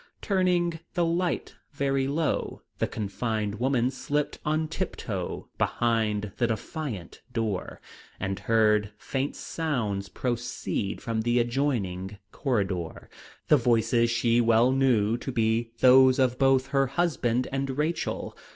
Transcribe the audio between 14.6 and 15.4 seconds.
knew to